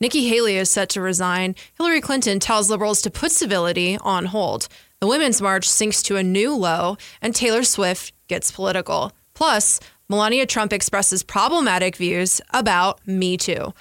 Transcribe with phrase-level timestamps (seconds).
[0.00, 1.56] Nikki Haley is set to resign.
[1.76, 4.68] Hillary Clinton tells liberals to put civility on hold.
[5.00, 9.10] The Women's March sinks to a new low, and Taylor Swift gets political.
[9.34, 13.74] Plus, Melania Trump expresses problematic views about Me Too.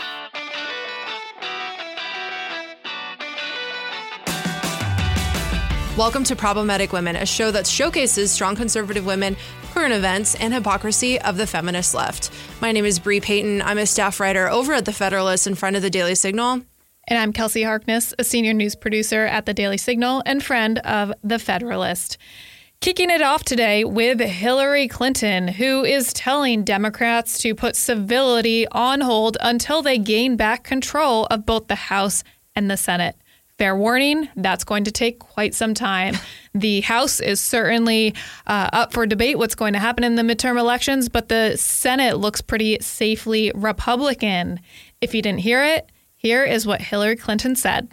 [5.95, 9.37] Welcome to Problematic Women, a show that showcases strong conservative women,
[9.77, 12.31] current events, and hypocrisy of the feminist left.
[12.61, 13.61] My name is Bre Payton.
[13.61, 16.63] I'm a staff writer over at The Federalist in front of the Daily Signal.
[17.07, 21.13] And I'm Kelsey Harkness, a senior news producer at the Daily Signal and friend of
[21.21, 22.17] The Federalist.
[22.81, 29.01] Kicking it off today with Hillary Clinton, who is telling Democrats to put civility on
[29.01, 32.23] hold until they gain back control of both the House
[32.55, 33.15] and the Senate.
[33.57, 36.15] Fair warning, that's going to take quite some time.
[36.53, 38.15] The House is certainly
[38.47, 42.17] uh, up for debate what's going to happen in the midterm elections, but the Senate
[42.17, 44.59] looks pretty safely Republican.
[44.99, 47.89] If you didn't hear it, here is what Hillary Clinton said.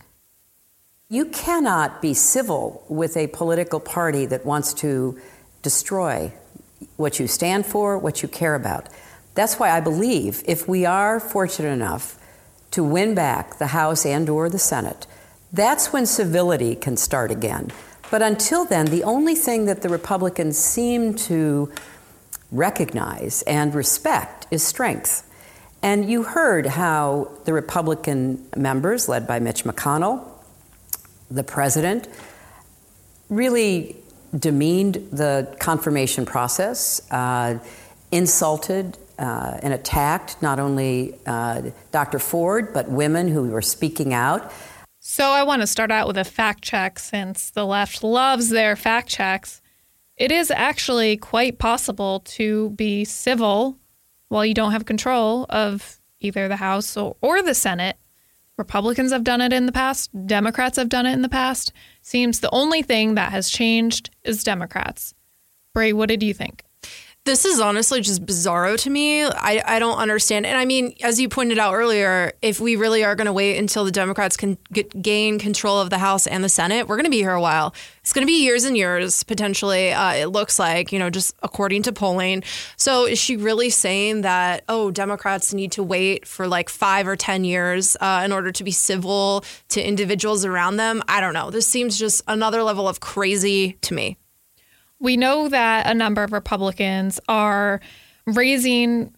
[1.11, 5.21] You cannot be civil with a political party that wants to
[5.61, 6.33] destroy
[6.97, 8.89] what you stand for, what you care about.
[9.35, 12.19] That's why I believe if we are fortunate enough
[12.71, 15.07] to win back the House and or the Senate,
[15.55, 17.71] that's when civility can start again.
[18.11, 21.73] But until then, the only thing that the Republicans seem to
[22.53, 25.31] recognize and respect is strength.
[25.83, 30.27] And you heard how the Republican members, led by Mitch McConnell,
[31.31, 32.09] the president,
[33.29, 33.97] really
[34.37, 37.59] demeaned the confirmation process, uh,
[38.11, 42.19] insulted uh, and attacked not only uh, Dr.
[42.19, 44.53] Ford, but women who were speaking out.
[45.07, 48.75] So I want to start out with a fact check since the left loves their
[48.75, 49.61] fact checks.
[50.17, 53.77] It is actually quite possible to be civil
[54.29, 57.99] while you don't have control of either the House or, the Senate.
[58.57, 61.71] Republicans have done it in the past, Democrats have done it in the past.
[62.01, 65.15] Seems the only thing that has changed is Democrats.
[65.75, 66.65] Bre, what did you think?
[67.25, 69.25] This is honestly just bizarro to me.
[69.25, 70.45] I, I don't understand.
[70.45, 73.57] And I mean, as you pointed out earlier, if we really are going to wait
[73.57, 77.07] until the Democrats can get, gain control of the House and the Senate, we're going
[77.07, 77.75] to be here a while.
[78.03, 79.91] It's going to be years and years, potentially.
[79.91, 82.43] Uh, it looks like, you know, just according to polling.
[82.77, 87.17] So is she really saying that, oh, Democrats need to wait for like five or
[87.17, 91.03] 10 years uh, in order to be civil to individuals around them?
[91.09, 91.51] I don't know.
[91.51, 94.19] This seems just another level of crazy to me
[95.05, 97.79] we know that a number of Republicans are
[98.27, 99.15] raising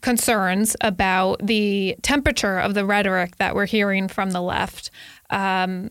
[0.00, 4.92] concerns about the temperature of the rhetoric that we're hearing from the left.
[5.28, 5.90] Um,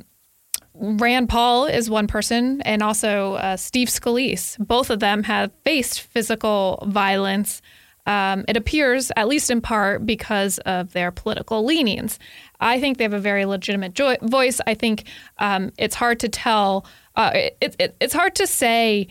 [0.73, 4.57] Rand Paul is one person, and also uh, Steve Scalise.
[4.65, 7.61] Both of them have faced physical violence.
[8.05, 12.17] Um, it appears, at least in part, because of their political leanings.
[12.59, 14.59] I think they have a very legitimate jo- voice.
[14.65, 15.05] I think
[15.37, 16.85] um, it's hard to tell
[17.15, 19.07] uh, it, it, it's hard to say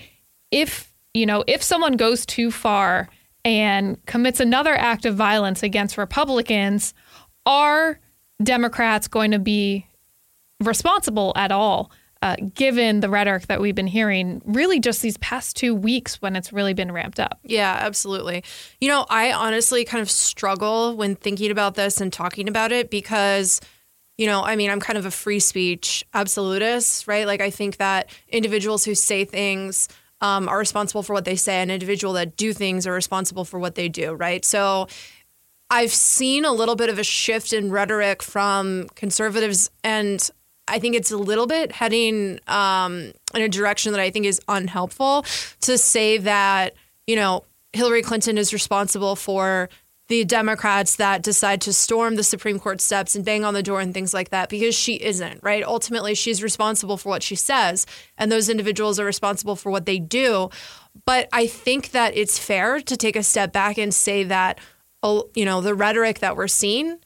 [0.50, 3.08] if you know if someone goes too far
[3.44, 6.94] and commits another act of violence against Republicans,
[7.46, 7.98] are
[8.42, 9.86] Democrats going to be
[10.60, 11.90] responsible at all?
[12.22, 16.36] Uh, given the rhetoric that we've been hearing, really just these past two weeks when
[16.36, 17.38] it's really been ramped up.
[17.44, 18.44] Yeah, absolutely.
[18.78, 22.90] You know, I honestly kind of struggle when thinking about this and talking about it
[22.90, 23.62] because
[24.20, 27.26] you know, I mean, I'm kind of a free speech absolutist, right?
[27.26, 29.88] Like, I think that individuals who say things
[30.20, 33.58] um, are responsible for what they say, and individual that do things are responsible for
[33.58, 34.44] what they do, right?
[34.44, 34.88] So,
[35.70, 40.30] I've seen a little bit of a shift in rhetoric from conservatives, and
[40.68, 44.40] I think it's a little bit heading um, in a direction that I think is
[44.48, 45.24] unhelpful
[45.62, 46.74] to say that,
[47.06, 49.68] you know, Hillary Clinton is responsible for
[50.10, 53.80] the Democrats that decide to storm the Supreme Court steps and bang on the door
[53.80, 55.62] and things like that because she isn't, right?
[55.62, 57.86] Ultimately, she's responsible for what she says,
[58.18, 60.50] and those individuals are responsible for what they do.
[61.06, 64.58] But I think that it's fair to take a step back and say that,
[65.00, 66.98] oh, you know, the rhetoric that we're seeing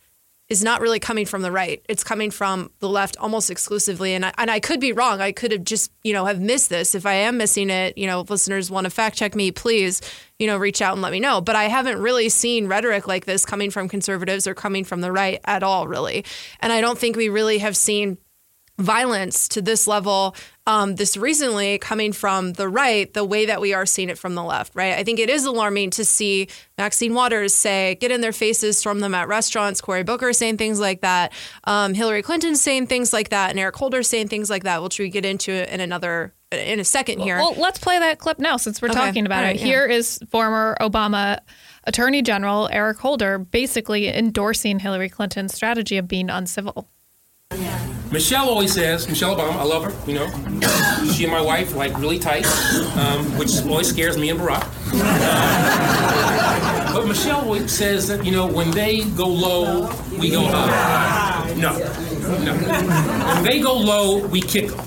[0.54, 1.84] is not really coming from the right.
[1.88, 4.14] It's coming from the left almost exclusively.
[4.14, 5.20] And I, and I could be wrong.
[5.20, 6.94] I could have just, you know, have missed this.
[6.94, 10.00] If I am missing it, you know, listeners want to fact check me, please,
[10.38, 11.40] you know, reach out and let me know.
[11.40, 15.10] But I haven't really seen rhetoric like this coming from conservatives or coming from the
[15.10, 16.24] right at all, really.
[16.60, 18.16] And I don't think we really have seen
[18.78, 20.34] violence to this level
[20.66, 24.34] um, this recently coming from the right the way that we are seeing it from
[24.34, 28.20] the left right i think it is alarming to see maxine waters say get in
[28.20, 31.32] their faces storm them at restaurants cory booker saying things like that
[31.64, 34.98] um, hillary clinton saying things like that and eric holder saying things like that which
[34.98, 38.56] we get into in another in a second here well let's play that clip now
[38.56, 38.98] since we're okay.
[38.98, 39.66] talking about right, it yeah.
[39.66, 41.38] here is former obama
[41.86, 46.88] Attorney General Eric Holder basically endorsing Hillary Clinton's strategy of being uncivil.
[48.14, 50.28] Michelle always says, Michelle Obama, I love her, you know.
[51.12, 52.46] she and my wife, like, really tight,
[52.96, 54.62] um, which always scares me and Barack.
[56.94, 61.52] but Michelle always says that, you know, when they go low, we go high.
[61.56, 61.76] No,
[62.44, 62.54] no.
[63.34, 64.78] When they go low, we kick them.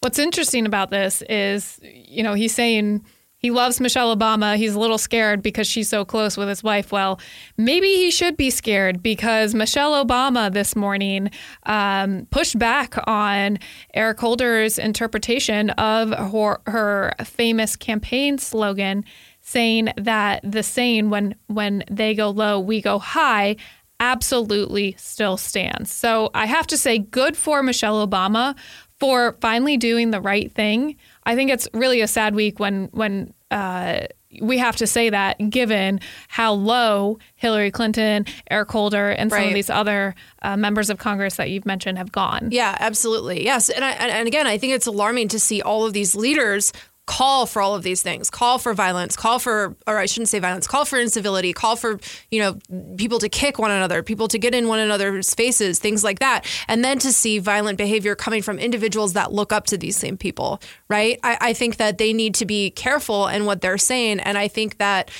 [0.00, 3.04] What's interesting about this is, you know, he's saying
[3.46, 4.56] he loves Michelle Obama.
[4.56, 6.90] He's a little scared because she's so close with his wife.
[6.90, 7.20] Well,
[7.56, 11.30] maybe he should be scared because Michelle Obama this morning
[11.62, 13.60] um, pushed back on
[13.94, 19.04] Eric Holder's interpretation of her, her famous campaign slogan,
[19.42, 23.54] saying that the saying "when when they go low, we go high."
[23.98, 25.90] absolutely still stands.
[25.90, 28.54] So I have to say, good for Michelle Obama
[28.98, 30.96] for finally doing the right thing.
[31.24, 34.06] I think it's really a sad week when when uh,
[34.40, 39.48] we have to say that, given how low Hillary Clinton, Eric Holder, and some right.
[39.48, 42.48] of these other uh, members of Congress that you've mentioned have gone.
[42.50, 43.44] Yeah, absolutely.
[43.44, 46.72] Yes, and I, and again, I think it's alarming to see all of these leaders
[47.06, 50.38] call for all of these things call for violence call for or i shouldn't say
[50.38, 52.00] violence call for incivility call for
[52.30, 52.58] you know
[52.96, 56.44] people to kick one another people to get in one another's faces things like that.
[56.68, 60.16] And then to see violent behavior coming from individuals that look up to these same
[60.16, 61.18] people right?
[61.22, 64.20] I, I think that they need to be careful in what they're saying.
[64.20, 65.10] And i think that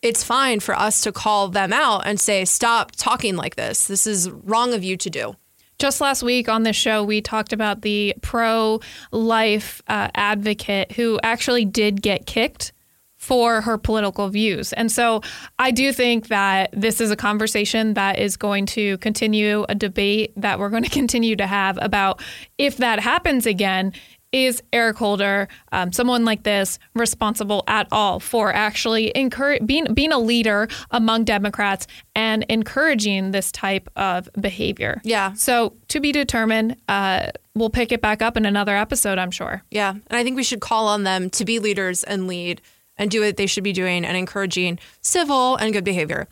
[0.00, 3.86] it's fine for us to call them out and say stop talking like this.
[3.86, 5.36] This is wrong of you to do
[5.82, 8.78] just last week on this show, we talked about the pro
[9.10, 12.72] life uh, advocate who actually did get kicked
[13.16, 14.72] for her political views.
[14.72, 15.22] And so
[15.58, 20.32] I do think that this is a conversation that is going to continue a debate
[20.36, 22.22] that we're going to continue to have about
[22.58, 23.92] if that happens again,
[24.32, 30.12] is Eric Holder, um, someone like this, responsible at all for actually encourage, being being
[30.12, 35.00] a leader among Democrats and encouraging this type of behavior?
[35.04, 35.34] Yeah.
[35.34, 36.76] So to be determined.
[36.88, 39.62] Uh, we'll pick it back up in another episode, I'm sure.
[39.70, 42.62] Yeah, and I think we should call on them to be leaders and lead
[42.96, 46.28] and do what they should be doing and encouraging civil and good behavior.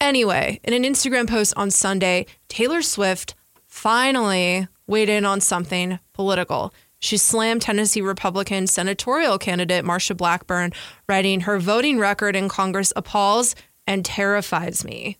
[0.00, 3.34] Anyway, in an Instagram post on Sunday, Taylor Swift
[3.66, 6.72] finally weighed in on something political.
[7.00, 10.72] She slammed Tennessee Republican senatorial candidate Marsha Blackburn,
[11.08, 13.56] writing, Her voting record in Congress appalls
[13.86, 15.16] and terrifies me.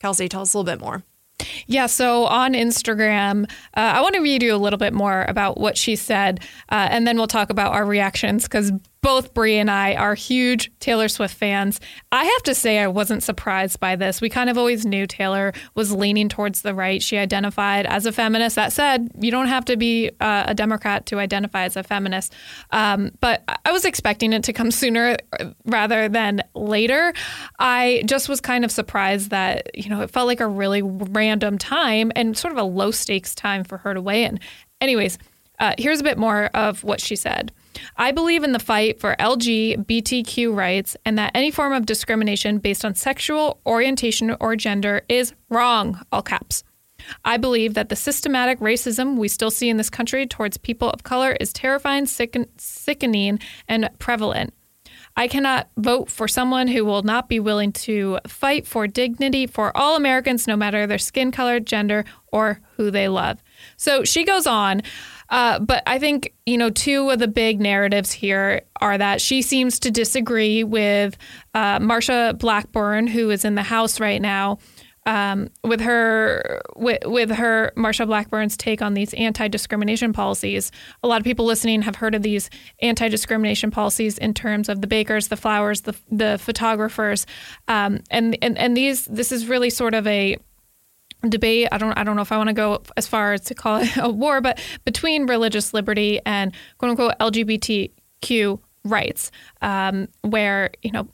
[0.00, 1.04] Kelsey, tell us a little bit more.
[1.66, 3.44] Yeah, so on Instagram,
[3.74, 6.40] uh, I want to read you a little bit more about what she said,
[6.70, 10.70] uh, and then we'll talk about our reactions because both Bre and I are huge
[10.78, 11.80] Taylor Swift fans.
[12.12, 14.20] I have to say, I wasn't surprised by this.
[14.20, 17.02] We kind of always knew Taylor was leaning towards the right.
[17.02, 18.56] She identified as a feminist.
[18.56, 22.34] That said, you don't have to be uh, a Democrat to identify as a feminist.
[22.72, 25.16] Um, but I was expecting it to come sooner
[25.64, 27.14] rather than later.
[27.58, 31.56] I just was kind of surprised that, you know, it felt like a really random
[31.56, 34.40] time and sort of a low stakes time for her to weigh in.
[34.80, 35.18] Anyways,
[35.60, 37.52] uh, here's a bit more of what she said.
[37.96, 42.84] I believe in the fight for LGBTQ rights and that any form of discrimination based
[42.84, 46.64] on sexual orientation or gender is wrong, all caps.
[47.24, 51.02] I believe that the systematic racism we still see in this country towards people of
[51.02, 54.52] color is terrifying, sicken- sickening, and prevalent.
[55.16, 59.76] I cannot vote for someone who will not be willing to fight for dignity for
[59.76, 63.42] all Americans, no matter their skin color, gender, or who they love.
[63.76, 64.82] So she goes on.
[65.30, 69.42] Uh, but I think, you know, two of the big narratives here are that she
[69.42, 71.16] seems to disagree with
[71.54, 74.58] uh, Marsha Blackburn, who is in the House right now.
[75.06, 80.70] Um, with her with, with her Marsha Blackburn's take on these anti-discrimination policies.
[81.02, 82.50] A lot of people listening have heard of these
[82.82, 87.24] anti-discrimination policies in terms of the bakers, the flowers, the the photographers,
[87.66, 90.36] um, and and and these this is really sort of a
[91.28, 91.68] debate.
[91.72, 93.76] I don't i don't know if i want to go as far as to call
[93.82, 100.90] it a war but between religious liberty and quote unquote lgbtq rights um, where you
[100.92, 101.08] know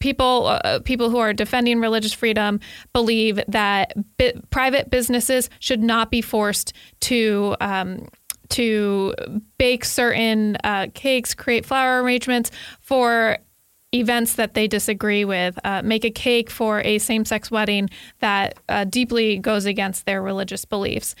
[0.00, 2.58] people uh, people who are defending religious freedom
[2.92, 8.08] believe that bi- private businesses should not be forced to um,
[8.48, 9.14] to
[9.56, 12.50] bake certain uh, cakes, create flower arrangements
[12.80, 13.38] for
[13.94, 18.58] events that they disagree with, uh, make a cake for a same sex wedding that
[18.68, 21.14] uh, deeply goes against their religious beliefs.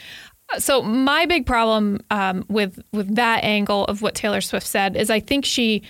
[0.58, 5.08] So my big problem um, with with that angle of what Taylor Swift said is
[5.08, 5.82] I think she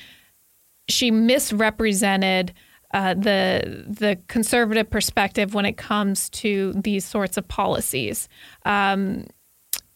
[0.88, 2.52] she misrepresented
[2.92, 8.28] uh, the the conservative perspective when it comes to these sorts of policies.
[8.64, 9.26] Um,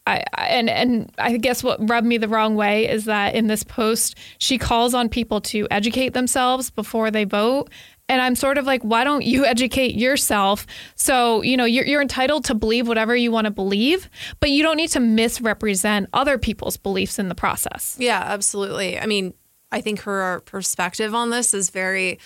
[0.07, 3.63] I, and and I guess what rubbed me the wrong way is that in this
[3.63, 7.69] post she calls on people to educate themselves before they vote
[8.09, 10.65] and I'm sort of like, why don't you educate yourself?
[10.95, 14.09] So, you know, you're, you're entitled to believe whatever you want to believe,
[14.39, 17.97] but you don't need to misrepresent other people's beliefs in the process.
[17.99, 18.97] Yeah, absolutely.
[18.99, 19.33] I mean,
[19.71, 22.19] I think her perspective on this is very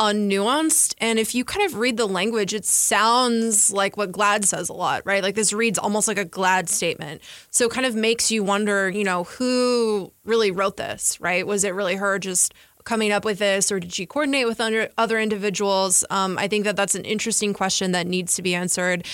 [0.00, 0.94] unnuanced.
[0.98, 4.72] And if you kind of read the language, it sounds like what GLAAD says a
[4.72, 5.22] lot, right?
[5.22, 7.20] Like this reads almost like a GLAAD statement.
[7.50, 11.46] So kind of makes you wonder, you know, who really wrote this, right?
[11.46, 15.20] Was it really her just coming up with this, or did she coordinate with other
[15.20, 16.04] individuals?
[16.08, 19.04] Um, I think that that's an interesting question that needs to be answered.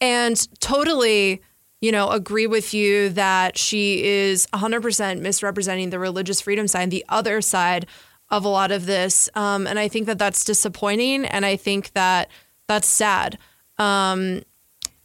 [0.00, 1.42] And totally,
[1.80, 7.04] you know, agree with you that she is 100% misrepresenting the religious freedom side, the
[7.08, 7.86] other side
[8.30, 9.28] of a lot of this.
[9.34, 11.24] Um, and I think that that's disappointing.
[11.24, 12.30] And I think that
[12.66, 13.38] that's sad.
[13.78, 14.42] Um,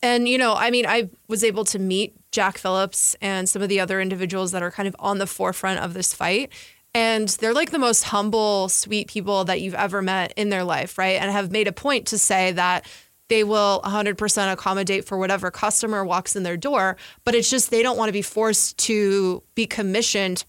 [0.02, 3.70] and, you know, I mean, I was able to meet Jack Phillips and some of
[3.70, 6.52] the other individuals that are kind of on the forefront of this fight.
[6.94, 10.98] And they're like the most humble, sweet people that you've ever met in their life,
[10.98, 11.22] right?
[11.22, 12.88] And have made a point to say that
[13.28, 16.98] they will 100% accommodate for whatever customer walks in their door.
[17.26, 20.46] But it's just they don't want to be forced to be commissioned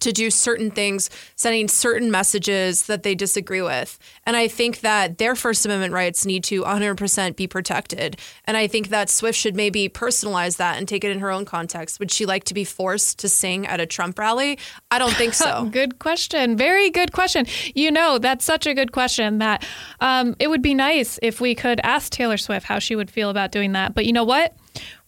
[0.00, 3.98] to do certain things, sending certain messages that they disagree with.
[4.26, 8.16] And I think that their First Amendment rights need to 100% be protected.
[8.44, 11.44] And I think that Swift should maybe personalize that and take it in her own
[11.44, 11.98] context.
[11.98, 14.58] Would she like to be forced to sing at a Trump rally?
[14.90, 15.64] I don't think so.
[15.72, 16.56] good question.
[16.56, 17.46] Very good question.
[17.74, 19.66] You know, that's such a good question that
[20.00, 23.30] um, it would be nice if we could ask Taylor Swift how she would feel
[23.30, 23.94] about doing that.
[23.94, 24.54] But you know what?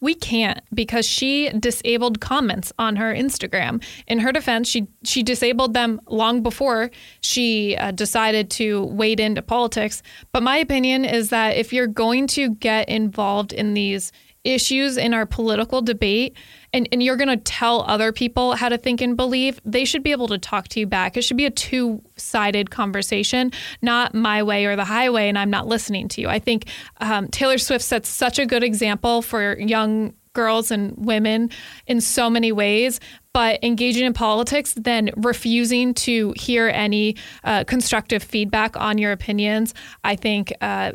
[0.01, 3.83] We can't because she disabled comments on her Instagram.
[4.07, 6.91] In her defense, she she disabled them long before
[7.21, 10.03] she uh, decided to wade into politics.
[10.33, 14.13] But my opinion is that if you're going to get involved in these
[14.45, 16.37] issues in our political debate
[16.73, 20.03] and, and you're going to tell other people how to think and believe, they should
[20.03, 21.17] be able to talk to you back.
[21.17, 25.51] It should be a two sided conversation, not my way or the highway, and I'm
[25.51, 26.29] not listening to you.
[26.29, 26.67] I think
[26.99, 31.51] um, Taylor Swift sets such a good example for young girls and women
[31.89, 33.01] in so many ways
[33.33, 39.75] but engaging in politics then refusing to hear any uh, constructive feedback on your opinions
[40.05, 40.93] i think uh,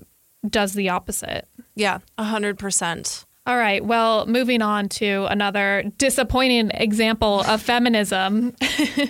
[0.49, 3.83] does the opposite yeah 100% all right.
[3.85, 8.55] Well, moving on to another disappointing example of feminism.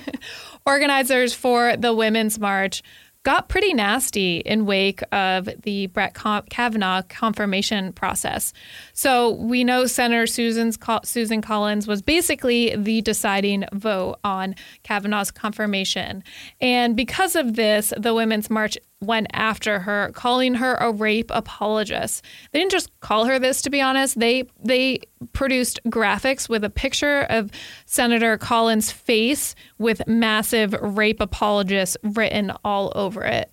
[0.66, 2.84] Organizers for the Women's March
[3.26, 6.16] got pretty nasty in wake of the Brett
[6.50, 8.54] Kavanaugh confirmation process.
[8.94, 16.24] So we know Senator Susan's, Susan Collins was basically the deciding vote on Kavanaugh's confirmation.
[16.62, 22.24] And because of this, the Women's March went after her, calling her a rape apologist.
[22.52, 24.20] They didn't just call her this, to be honest.
[24.20, 25.00] They they
[25.34, 27.52] produced graphics with a picture of
[27.86, 33.50] Senator Collins' face with massive rape apologist written all over it.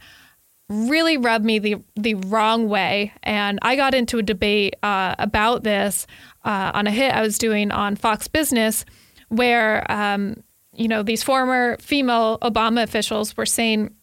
[0.68, 5.64] Really rubbed me the the wrong way, and I got into a debate uh, about
[5.64, 6.06] this
[6.44, 8.84] uh, on a hit I was doing on Fox Business,
[9.28, 10.42] where um,
[10.74, 13.94] you know these former female Obama officials were saying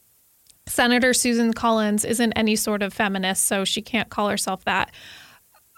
[0.70, 4.92] Senator Susan Collins isn't any sort of feminist, so she can't call herself that.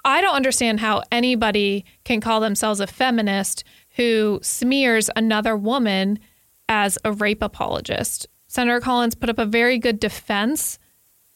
[0.04, 3.64] I don't understand how anybody can call themselves a feminist
[3.96, 6.20] who smears another woman
[6.68, 8.28] as a rape apologist.
[8.48, 10.80] Senator Collins put up a very good defense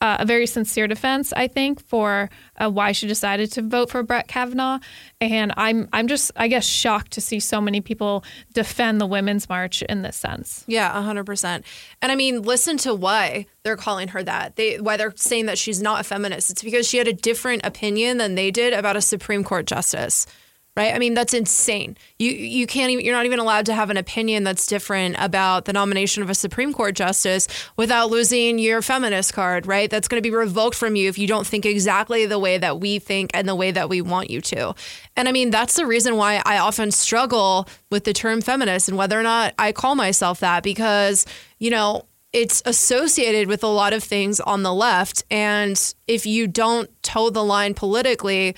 [0.06, 4.04] uh, a very sincere defense, I think, for uh, why she decided to vote for
[4.04, 4.78] Brett Kavanaugh.
[5.20, 9.50] And I'm I'm just I guess shocked to see so many people defend the Women's
[9.50, 10.64] March in this sense.
[10.68, 11.66] Yeah, hundred percent.
[12.04, 14.58] And I mean, listen to why they're calling her that.
[14.58, 16.52] They why they're saying that she's not a feminist.
[16.52, 20.28] It's because she had a different opinion than they did about a Supreme Court justice
[20.78, 20.94] right?
[20.94, 21.96] I mean, that's insane.
[22.20, 25.66] You you can't even you're not even allowed to have an opinion that's different about
[25.66, 29.90] the nomination of a Supreme Court justice without losing your feminist card, right?
[29.90, 32.80] That's going to be revoked from you if you don't think exactly the way that
[32.80, 34.76] we think and the way that we want you to.
[35.16, 38.98] And I mean, that's the reason why I often struggle with the term feminist and
[38.98, 41.26] whether or not I call myself that because,
[41.60, 42.06] you know,
[42.36, 45.24] it's associated with a lot of things on the left.
[45.32, 48.58] And if you don't toe the line politically,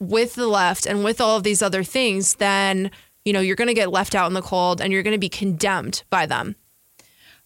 [0.00, 2.90] with the left and with all of these other things, then
[3.24, 5.18] you know you're going to get left out in the cold and you're going to
[5.18, 6.56] be condemned by them.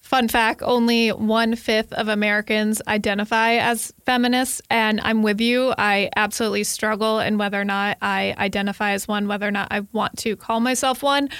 [0.04, 5.72] Fun fact only one fifth of Americans identify as feminists, and I'm with you.
[5.78, 9.80] I absolutely struggle in whether or not I identify as one, whether or not I
[9.92, 11.30] want to call myself one.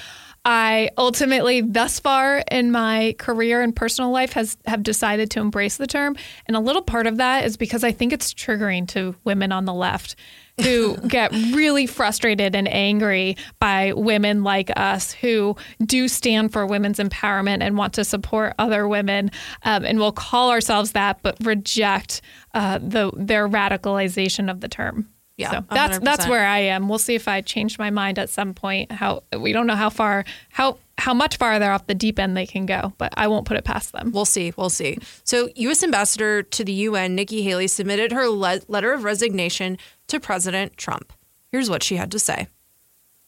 [0.46, 5.76] I ultimately, thus far in my career and personal life, has have decided to embrace
[5.76, 6.16] the term,
[6.46, 9.66] and a little part of that is because I think it's triggering to women on
[9.66, 10.16] the left
[10.62, 16.98] who get really frustrated and angry by women like us who do stand for women's
[16.98, 19.30] empowerment and want to support other women,
[19.64, 22.20] um, and will call ourselves that, but reject
[22.54, 25.08] uh, the their radicalization of the term.
[25.36, 26.04] Yeah, so that's 100%.
[26.04, 26.88] that's where I am.
[26.88, 28.92] We'll see if I change my mind at some point.
[28.92, 32.46] How we don't know how far how how much farther off the deep end they
[32.46, 34.12] can go, but I won't put it past them.
[34.12, 34.52] We'll see.
[34.56, 34.98] We'll see.
[35.24, 35.82] So, U.S.
[35.82, 41.12] Ambassador to the UN, Nikki Haley, submitted her le- letter of resignation to President Trump.
[41.50, 42.48] Here's what she had to say.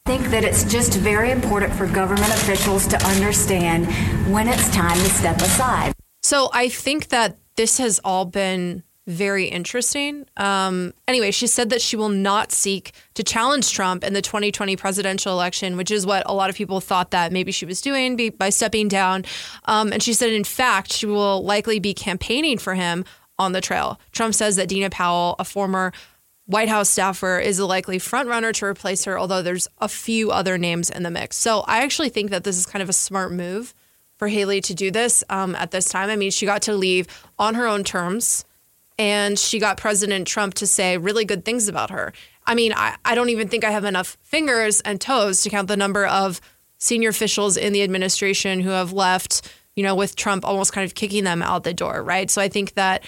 [0.05, 3.87] I think that it's just very important for government officials to understand
[4.31, 5.93] when it's time to step aside.
[6.23, 10.25] So, I think that this has all been very interesting.
[10.35, 14.75] Um, anyway, she said that she will not seek to challenge Trump in the 2020
[14.75, 18.33] presidential election, which is what a lot of people thought that maybe she was doing
[18.37, 19.23] by stepping down.
[19.65, 23.05] Um, and she said, in fact, she will likely be campaigning for him
[23.39, 23.99] on the trail.
[24.11, 25.93] Trump says that Dina Powell, a former
[26.45, 30.57] White House staffer, is a likely frontrunner to replace her, although there's a few other
[30.57, 31.37] names in the mix.
[31.37, 33.73] So I actually think that this is kind of a smart move
[34.17, 36.09] for Haley to do this um, at this time.
[36.09, 37.07] I mean, she got to leave
[37.39, 38.43] on her own terms
[38.97, 42.13] and she got President Trump to say really good things about her.
[42.45, 45.67] I mean, I, I don't even think I have enough fingers and toes to count
[45.67, 46.41] the number of
[46.77, 50.95] senior officials in the administration who have left, you know, with Trump almost kind of
[50.95, 52.31] kicking them out the door, right?
[52.31, 53.03] So I think that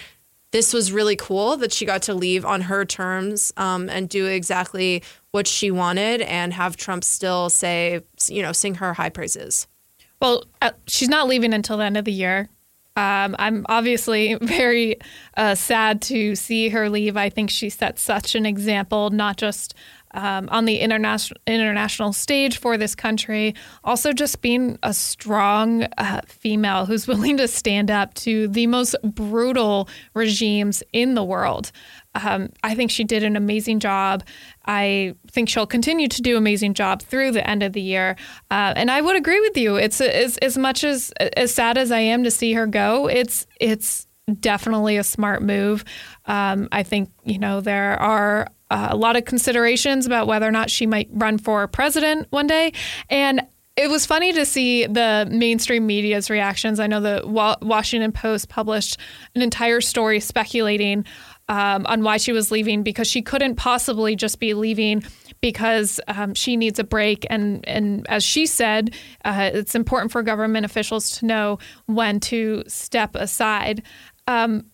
[0.52, 4.26] this was really cool that she got to leave on her terms um, and do
[4.26, 9.68] exactly what she wanted and have Trump still say, you know, sing her high praises.
[10.20, 12.48] Well, uh, she's not leaving until the end of the year.
[12.96, 14.98] Um, I'm obviously very
[15.36, 17.16] uh, sad to see her leave.
[17.16, 19.74] I think she set such an example, not just
[20.12, 23.54] um, on the international international stage for this country,
[23.84, 28.96] also just being a strong uh, female who's willing to stand up to the most
[29.04, 31.70] brutal regimes in the world.
[32.14, 34.24] Um, I think she did an amazing job.
[34.66, 38.16] I think she'll continue to do amazing job through the end of the year.
[38.50, 39.76] Uh, and I would agree with you.
[39.76, 43.06] It's as, as much as as sad as I am to see her go.
[43.06, 44.06] It's it's
[44.40, 45.84] definitely a smart move.
[46.26, 50.52] Um, I think you know there are uh, a lot of considerations about whether or
[50.52, 52.72] not she might run for president one day,
[53.08, 53.42] and
[53.76, 56.78] it was funny to see the mainstream media's reactions.
[56.80, 58.98] I know the Wa- Washington Post published
[59.34, 61.06] an entire story speculating
[61.50, 65.02] um, on why she was leaving because she couldn't possibly just be leaving
[65.40, 67.26] because um, she needs a break.
[67.28, 72.62] And, and as she said, uh, it's important for government officials to know when to
[72.68, 73.82] step aside.
[74.28, 74.66] Um,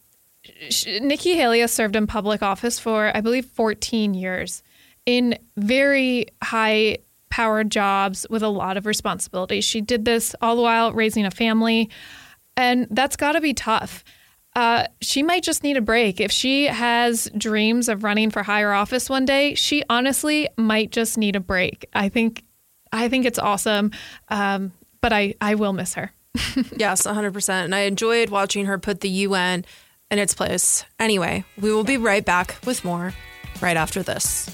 [0.69, 4.63] sh- Nikki Haley has served in public office for, I believe, 14 years
[5.07, 6.99] in very high
[7.31, 9.63] powered jobs with a lot of responsibility.
[9.63, 11.89] She did this all the while raising a family,
[12.55, 14.05] and that's got to be tough.
[14.57, 16.19] Uh, she might just need a break.
[16.19, 21.19] If she has dreams of running for higher office one day, she honestly might just
[21.19, 21.87] need a break.
[21.93, 22.43] I think,
[22.91, 23.91] I think it's awesome,
[24.31, 26.11] um, but I, I will miss her.
[26.75, 27.51] yes, 100%.
[27.51, 29.67] And I enjoyed watching her put the UN
[30.11, 30.87] in its place.
[30.99, 33.13] Anyway, we will be right back with more
[33.61, 34.49] right after this.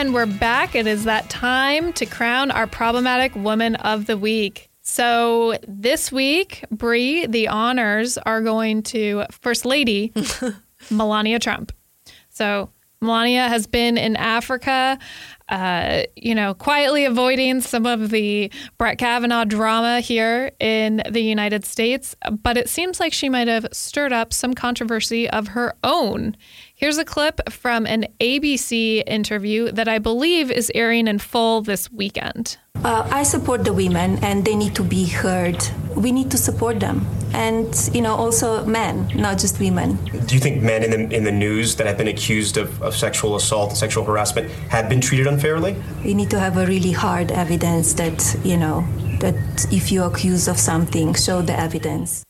[0.00, 0.74] And we're back.
[0.74, 4.70] It is that time to crown our problematic woman of the week.
[4.80, 10.14] So this week, Bre, the honors are going to First Lady
[10.90, 11.72] Melania Trump.
[12.30, 12.70] So
[13.02, 14.98] Melania has been in Africa,
[15.50, 21.66] uh, you know, quietly avoiding some of the Brett Kavanaugh drama here in the United
[21.66, 26.36] States, but it seems like she might have stirred up some controversy of her own.
[26.80, 31.92] Here's a clip from an ABC interview that I believe is airing in full this
[31.92, 32.56] weekend.
[32.82, 35.62] Uh, I support the women, and they need to be heard.
[35.94, 39.96] We need to support them, and you know, also men, not just women.
[40.24, 42.96] Do you think men in the in the news that have been accused of, of
[42.96, 45.76] sexual assault and sexual harassment have been treated unfairly?
[46.02, 48.86] We need to have a really hard evidence that you know
[49.20, 52.24] that if you're accused of something, show the evidence.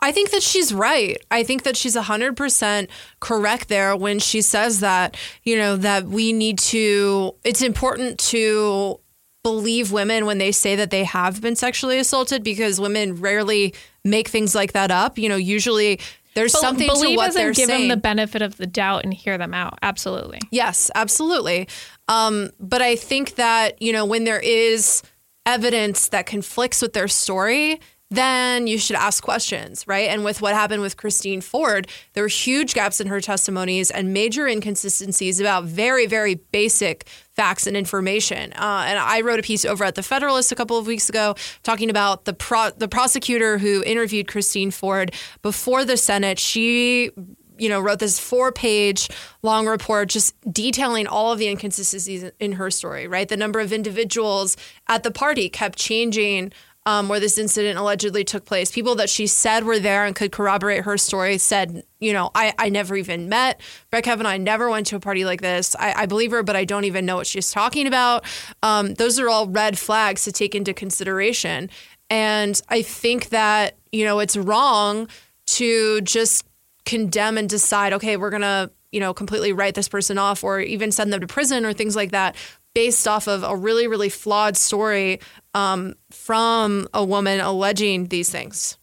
[0.00, 1.16] I think that she's right.
[1.30, 2.88] I think that she's 100%
[3.20, 9.00] correct there when she says that, you know, that we need to, it's important to
[9.42, 13.72] believe women when they say that they have been sexually assaulted because women rarely
[14.04, 15.18] make things like that up.
[15.18, 16.00] You know, usually
[16.34, 17.88] there's Bel- something believe to what they're give saying.
[17.88, 19.78] them the benefit of the doubt and hear them out.
[19.82, 20.40] Absolutely.
[20.50, 21.68] Yes, absolutely.
[22.08, 25.02] Um, but I think that, you know, when there is
[25.46, 30.08] evidence that conflicts with their story, then you should ask questions, right?
[30.08, 34.12] And with what happened with Christine Ford, there were huge gaps in her testimonies and
[34.12, 38.52] major inconsistencies about very, very basic facts and information.
[38.52, 41.34] Uh, and I wrote a piece over at the Federalist a couple of weeks ago
[41.64, 46.38] talking about the pro- the prosecutor who interviewed Christine Ford before the Senate.
[46.38, 47.10] She
[47.58, 49.08] you know, wrote this four page
[49.42, 53.28] long report just detailing all of the inconsistencies in her story, right?
[53.28, 54.56] The number of individuals
[54.88, 56.52] at the party kept changing
[56.86, 58.70] um, where this incident allegedly took place.
[58.70, 62.54] People that she said were there and could corroborate her story said, you know, I,
[62.58, 64.30] I never even met Brett Kavanaugh.
[64.30, 65.74] I never went to a party like this.
[65.76, 68.24] I, I believe her, but I don't even know what she's talking about.
[68.62, 71.70] Um, those are all red flags to take into consideration.
[72.08, 75.08] And I think that, you know, it's wrong
[75.46, 76.46] to just
[76.84, 80.60] condemn and decide, okay, we're going to, you know, completely write this person off or
[80.60, 82.36] even send them to prison or things like that
[82.76, 85.18] based off of a really, really flawed story
[85.54, 88.76] um, from a woman alleging these things.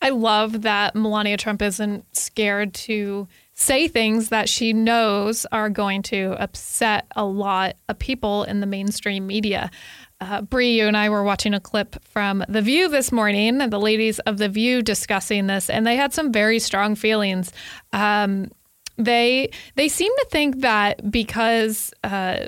[0.00, 6.02] I love that Melania Trump isn't scared to say things that she knows are going
[6.02, 9.70] to upset a lot of people in the mainstream media.
[10.20, 13.78] Uh, Bre, you and I were watching a clip from The View this morning, the
[13.78, 17.52] ladies of The View discussing this, and they had some very strong feelings.
[17.92, 18.50] Um,
[18.96, 22.46] they they seem to think that because uh,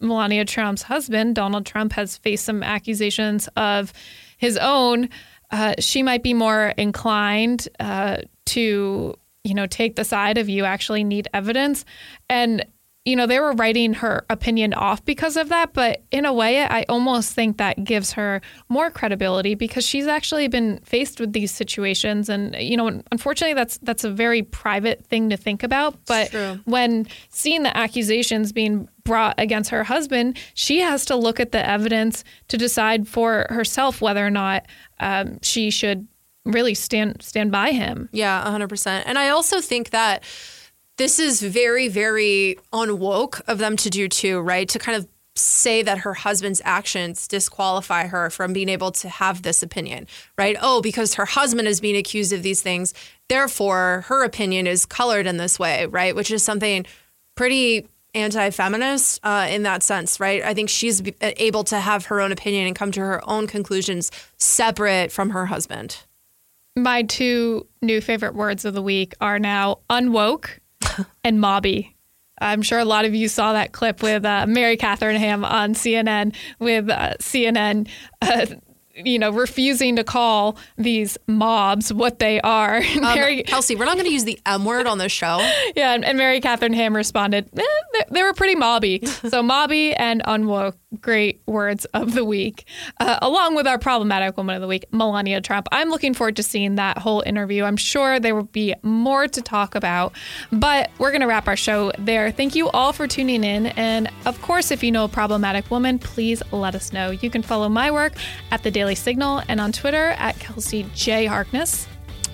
[0.00, 3.92] Melania Trump's husband, Donald Trump, has faced some accusations of
[4.36, 5.08] his own,
[5.50, 10.64] uh, she might be more inclined uh, to, you know, take the side of you
[10.64, 11.84] actually need evidence.
[12.28, 12.64] And
[13.06, 15.72] you know, they were writing her opinion off because of that.
[15.72, 20.48] But in a way, I almost think that gives her more credibility because she's actually
[20.48, 22.28] been faced with these situations.
[22.28, 25.96] And, you know, unfortunately, that's that's a very private thing to think about.
[26.06, 31.52] But when seeing the accusations being brought against her husband, she has to look at
[31.52, 34.66] the evidence to decide for herself whether or not
[34.98, 36.08] um, she should
[36.44, 38.08] really stand stand by him.
[38.10, 39.04] Yeah, 100%.
[39.06, 40.24] And I also think that
[40.96, 44.68] this is very, very unwoke of them to do too, right?
[44.68, 49.42] To kind of say that her husband's actions disqualify her from being able to have
[49.42, 50.06] this opinion,
[50.38, 50.56] right?
[50.60, 52.94] Oh, because her husband is being accused of these things,
[53.28, 56.16] therefore her opinion is colored in this way, right?
[56.16, 56.86] Which is something
[57.34, 60.42] pretty anti-feminist uh, in that sense, right?
[60.42, 64.10] I think she's able to have her own opinion and come to her own conclusions
[64.38, 65.98] separate from her husband.
[66.74, 70.60] My two new favorite words of the week are now unwoke
[71.24, 71.92] and mobby.
[72.38, 75.72] I'm sure a lot of you saw that clip with uh, Mary Katharine Ham on
[75.72, 77.88] CNN with uh, CNN
[78.20, 78.46] uh,
[79.04, 82.82] you know, refusing to call these mobs what they are.
[82.96, 85.36] Um, Mary, Kelsey, we're not going to use the M word on this show.
[85.76, 89.06] Yeah, and, and Mary Katharine Ham responded, eh, they, they, were pretty mobby.
[89.30, 92.66] so mobby and unwoke, great words of the week,
[92.98, 95.68] uh, along with our problematic woman of the week, Melania Trump.
[95.70, 97.64] I'm looking forward to seeing that whole interview.
[97.64, 100.14] I'm sure there will be more to talk about,
[100.50, 102.30] but we're going to wrap our show there.
[102.30, 103.66] Thank you all for tuning in.
[103.66, 107.10] And of course, if you know a problematic woman, please let us know.
[107.10, 108.14] You can follow my work
[108.50, 111.26] at the Daily Daily Signal and on Twitter at Kelsey J.
[111.26, 111.88] Harkness.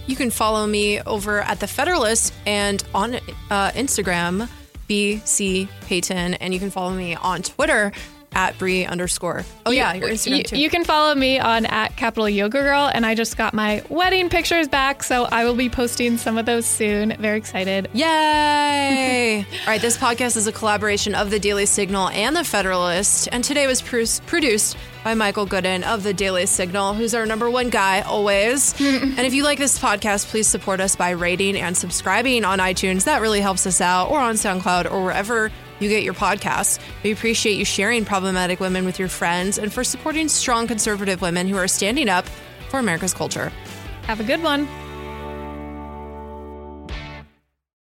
[0.07, 4.51] You can follow me over at The Federalist and on uh, Instagram,
[4.87, 6.35] BC Payton.
[6.35, 7.91] And you can follow me on Twitter
[8.35, 9.45] at Bre underscore.
[9.67, 10.59] Oh yeah, your Instagram you, too.
[10.59, 14.29] You can follow me on at Capital Yoga Girl, and I just got my wedding
[14.29, 17.17] pictures back, so I will be posting some of those soon.
[17.19, 17.89] Very excited!
[17.93, 19.47] Yay!
[19.61, 23.43] All right, this podcast is a collaboration of the Daily Signal and the Federalist, and
[23.45, 28.03] today was produced by Michael Gooden of the Daily Signal, who's our number one guy
[28.03, 28.81] always.
[28.81, 33.05] and if you like this podcast, please support us by rating and subscribing on iTunes.
[33.05, 35.51] That really helps us out, or on SoundCloud, or wherever
[35.83, 36.79] you get your podcasts.
[37.03, 41.49] We appreciate you sharing problematic women with your friends and for supporting strong conservative women
[41.49, 42.27] who are standing up
[42.69, 43.53] for America's culture.
[44.03, 44.69] Have a good one.